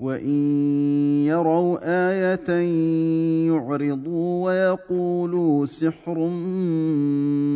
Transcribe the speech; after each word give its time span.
وإن 0.00 0.38
يروا 1.24 1.78
آية 1.82 2.50
يعرضوا 3.48 4.44
ويقولوا 4.44 5.66
سحر 5.66 6.28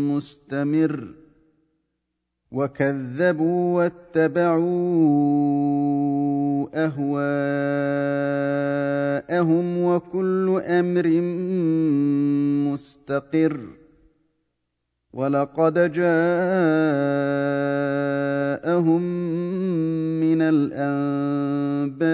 مستمر 0.08 1.14
وكذبوا 2.52 3.76
واتبعوا 3.76 5.20
أهواءهم 6.74 7.14
وكل 9.84 10.60
أمر 10.64 11.08
مستقر. 12.72 13.60
ولقد 15.12 15.74
جاءهم 15.74 16.00
من 20.20 20.42
الأنباء 20.42 22.10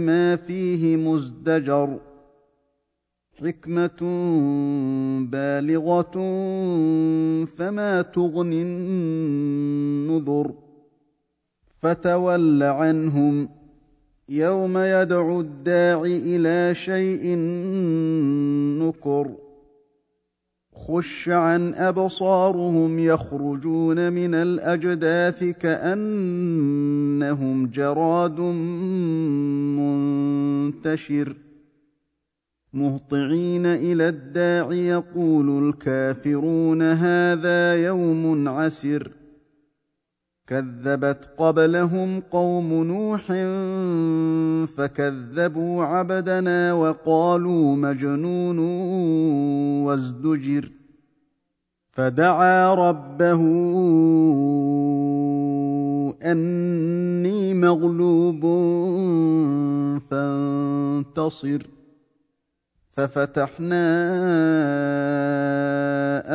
ما 0.00 0.36
فيه 0.36 0.96
مزدجر. 0.96 2.00
حكمة 3.40 4.00
بالغة 5.30 6.16
فما 7.44 8.02
تغني 8.02 8.62
النذر. 8.62 10.67
فتول 11.78 12.62
عنهم 12.62 13.48
يوم 14.28 14.78
يدعو 14.78 15.40
الداع 15.40 16.02
إلى 16.04 16.74
شيء 16.74 17.36
نكر 18.82 19.30
خش 20.74 21.28
عن 21.28 21.74
أبصارهم 21.74 22.98
يخرجون 22.98 24.12
من 24.12 24.34
الأجداث 24.34 25.44
كأنهم 25.44 26.86
جراد 27.66 28.40
منتشر 29.78 31.36
مهطعين 32.72 33.66
إلى 33.66 34.08
الداع 34.08 34.72
يقول 34.72 35.68
الكافرون 35.68 36.82
هذا 36.82 37.84
يوم 37.86 38.48
عسر 38.48 39.17
كذبت 40.48 41.30
قبلهم 41.38 42.20
قوم 42.20 42.84
نوح 42.84 43.22
فكذبوا 44.76 45.84
عبدنا 45.84 46.72
وقالوا 46.72 47.76
مجنون 47.76 48.58
وازدجر 49.84 50.70
فدعا 51.90 52.74
ربه 52.74 53.40
أني 56.22 57.54
مغلوب 57.54 58.40
فانتصر. 60.10 61.77
ففتحنا 62.98 63.86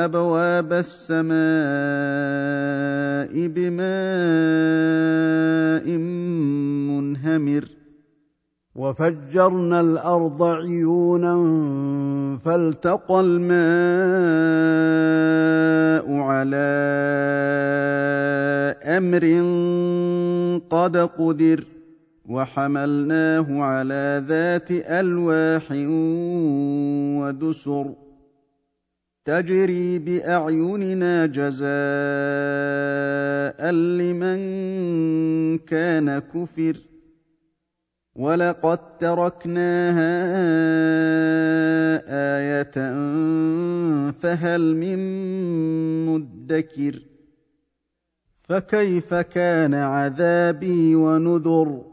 أبواب 0.06 0.74
السماء 0.74 1.34
بماء 3.48 3.88
منهمر 6.88 7.66
وفجرنا 8.76 9.80
الأرض 9.82 10.44
عيونا 10.44 11.36
فالتقى 12.46 13.20
الماء 13.20 13.54
على 16.20 16.74
أمر 18.98 19.24
قد 20.70 20.98
قدر 20.98 21.64
وحملناه 22.26 23.62
على 23.64 24.24
ذات 24.28 24.72
ألواح 24.72 25.72
ودسر 27.20 27.94
تجري 29.26 30.00
بأعيننا 30.00 31.26
جزاء 31.26 31.72
لمن 33.72 34.38
كان 35.58 36.20
كفر 36.20 36.78
ولقد 38.16 38.98
تركناها 38.98 40.14
آية 42.08 42.72
فهل 44.12 44.76
من 44.76 45.00
مدكر 46.06 47.00
فكيف 48.40 49.14
كان 49.14 49.74
عذابي 49.74 50.96
ونذر 50.96 51.93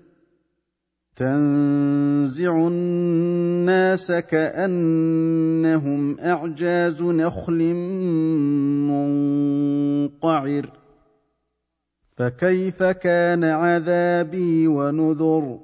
تنزع 1.15 2.67
الناس 2.67 4.11
كأنهم 4.11 6.19
أعجاز 6.19 7.01
نخل 7.01 7.73
منقعر. 8.89 10.69
فكيف 12.17 12.83
كان 12.83 13.43
عذابي 13.43 14.67
ونذر؟ 14.67 15.59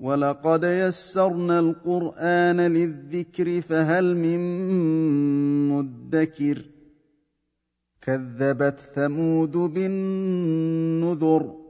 ولقد 0.00 0.64
يسرنا 0.64 1.58
القرآن 1.58 2.60
للذكر 2.60 3.60
فهل 3.60 4.16
من 4.16 4.40
مدكر؟ 5.68 6.62
كذبت 8.02 8.80
ثمود 8.94 9.52
بالنذر. 9.52 11.65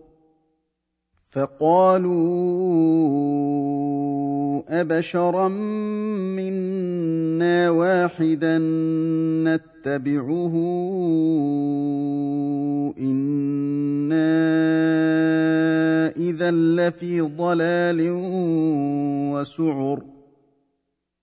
فقالوا 1.37 2.13
أبشرا 4.69 5.49
منا 6.39 7.71
واحدا 7.71 8.59
نتبعه 9.45 10.55
إنا 12.99 14.37
إذا 16.17 16.51
لفي 16.51 17.21
ضلال 17.21 17.99
وسعر 19.33 20.03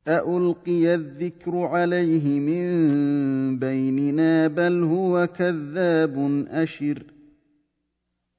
ألقي 0.07 0.96
الذكر 0.96 1.57
عليه 1.57 2.40
من 2.40 3.59
بيننا 3.59 4.47
بل 4.47 4.84
هو 4.84 5.28
كذاب 5.28 6.46
أشر 6.50 7.12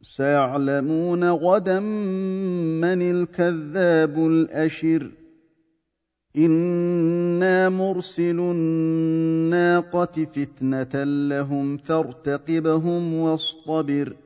سيعلمون 0.04 1.30
غدا 1.30 1.80
من 1.80 3.02
الكذاب 3.02 4.18
الأشر. 4.18 5.10
إنا 6.36 7.68
مرسل 7.68 8.40
الناقة 8.40 10.24
فتنة 10.24 11.04
لهم 11.04 11.76
فارتقبهم 11.76 13.14
واصطبر. 13.14 14.16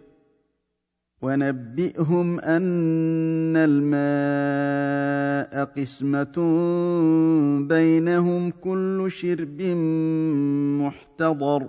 ونبئهم 1.23 2.41
أن 2.41 3.57
الماء 3.57 5.65
قسمة 5.65 6.35
بينهم 7.69 8.51
كل 8.51 9.07
شرب 9.09 9.63
محتضر. 10.83 11.69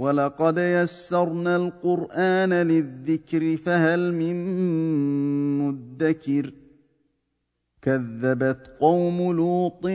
ولقد 0.00 0.58
يسرنا 0.58 1.56
القران 1.56 2.52
للذكر 2.52 3.56
فهل 3.56 4.14
من 4.14 4.36
مدكر 5.58 6.52
كذبت 7.82 8.70
قوم 8.80 9.32
لوط 9.32 9.86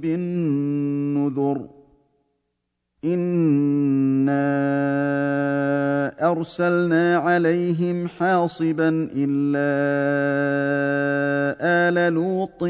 بالنذر 0.00 1.68
انا 3.04 4.44
ارسلنا 6.30 7.16
عليهم 7.16 8.08
حاصبا 8.08 9.08
الا 9.16 9.74
ال 11.60 12.12
لوط 12.14 12.62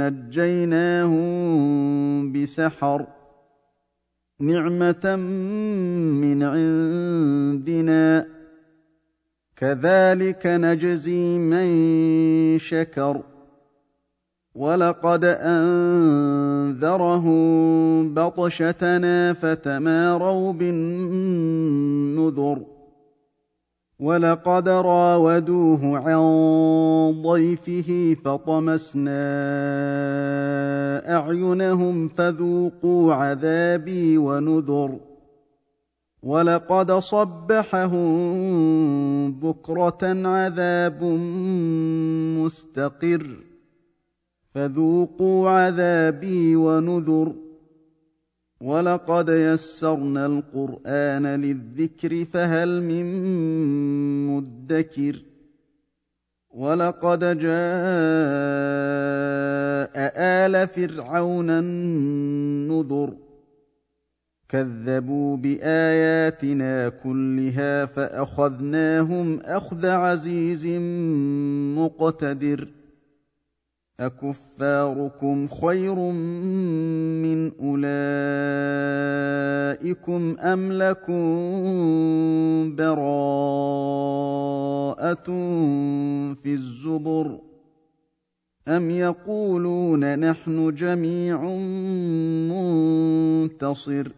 نجيناهم 0.00 1.22
بسحر 2.32 3.06
نعمة 4.40 5.16
من 6.20 6.42
عندنا. 6.42 8.26
كذلك 9.56 10.46
نجزي 10.46 11.38
من 11.38 11.68
شكر. 12.58 13.22
ولقد 14.54 15.24
أنذرهم 15.24 16.94
بطشتنا 18.14 19.32
فتماروا 19.32 20.52
بالنذر. 20.52 22.75
ولقد 24.00 24.68
راودوه 24.68 25.98
عن 25.98 27.22
ضيفه 27.22 28.16
فطمسنا 28.24 29.22
اعينهم 31.16 32.08
فذوقوا 32.08 33.14
عذابي 33.14 34.18
ونذر 34.18 34.98
ولقد 36.22 36.92
صبحهم 36.92 38.12
بكره 39.32 40.28
عذاب 40.28 41.04
مستقر 42.38 43.36
فذوقوا 44.48 45.50
عذابي 45.50 46.56
ونذر 46.56 47.45
ولقد 48.60 49.28
يسرنا 49.28 50.26
القران 50.26 51.26
للذكر 51.26 52.24
فهل 52.24 52.82
من 52.82 53.06
مدكر 54.26 55.22
ولقد 56.50 57.20
جاء 57.20 57.56
ال 60.46 60.68
فرعون 60.68 61.50
النذر 61.50 63.16
كذبوا 64.48 65.36
باياتنا 65.36 66.88
كلها 66.88 67.86
فاخذناهم 67.86 69.40
اخذ 69.40 69.86
عزيز 69.86 70.66
مقتدر 71.78 72.68
أكفاركم 74.00 75.48
خير 75.48 75.94
من 77.24 77.52
أولئكم 77.60 77.86
أم 80.40 80.72
لكم 80.72 81.16
براءة 82.76 83.96
في 86.34 86.52
الزبر 86.52 87.38
أم 88.68 88.90
يقولون 88.90 90.18
نحن 90.18 90.74
جميع 90.74 91.44
منتصر 93.44 94.08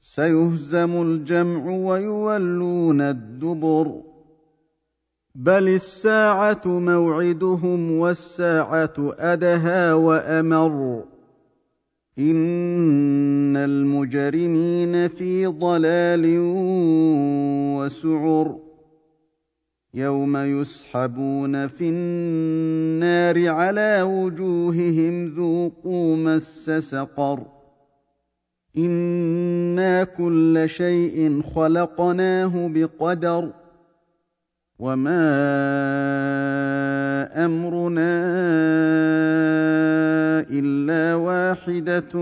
سيهزم 0.00 1.02
الجمع 1.02 1.70
ويولون 1.70 3.00
الدبر 3.00 4.07
بل 5.40 5.68
الساعة 5.68 6.62
موعدهم 6.66 7.92
والساعة 7.92 8.94
ادهى 9.18 9.92
وامر 9.92 11.04
ان 12.18 13.56
المجرمين 13.56 15.08
في 15.08 15.46
ضلال 15.46 16.24
وسعر 17.78 18.58
يوم 19.94 20.36
يسحبون 20.36 21.66
في 21.66 21.88
النار 21.88 23.48
على 23.48 24.02
وجوههم 24.02 25.26
ذوقوا 25.28 26.16
مس 26.16 26.70
سقر 26.70 27.46
أنا 28.76 30.04
كل 30.04 30.64
شيء 30.66 31.42
خلقناه 31.42 32.68
بقدر 32.68 33.52
وما 34.78 35.24
امرنا 37.44 38.14
الا 40.50 41.14
واحدة 41.14 42.14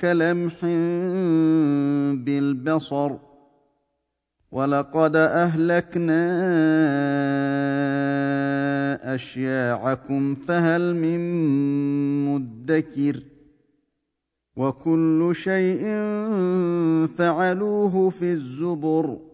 كلمح 0.00 0.54
بالبصر 2.24 3.12
ولقد 4.52 5.16
اهلكنا 5.16 6.24
اشياعكم 9.14 10.34
فهل 10.34 10.94
من 10.96 11.20
مدكر 12.24 13.20
وكل 14.56 15.32
شيء 15.34 15.82
فعلوه 17.06 18.10
في 18.10 18.32
الزبر 18.32 19.33